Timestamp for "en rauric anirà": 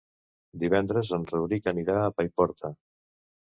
1.19-1.99